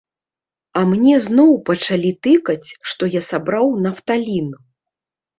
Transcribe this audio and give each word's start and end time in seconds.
А 0.79 0.81
мне 0.91 1.17
зноў 1.25 1.51
пачалі 1.67 2.11
тыкаць, 2.27 2.69
што 2.93 3.09
я 3.17 3.21
сабраў 3.27 3.67
нафталін! 3.85 4.49